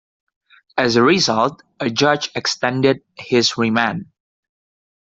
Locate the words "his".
3.19-3.55